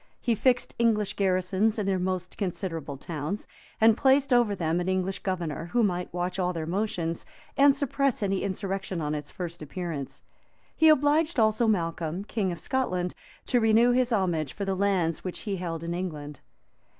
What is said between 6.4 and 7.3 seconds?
their motions,